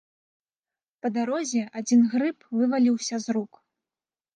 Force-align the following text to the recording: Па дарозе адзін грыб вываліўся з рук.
Па 1.03 1.11
дарозе 1.19 1.61
адзін 1.83 2.01
грыб 2.17 2.37
вываліўся 2.59 3.25
з 3.25 3.41
рук. 3.41 3.51